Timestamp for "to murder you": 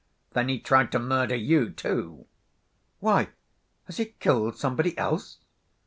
0.91-1.69